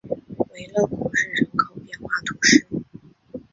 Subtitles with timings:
[0.49, 2.67] 维勒古日人口变化图示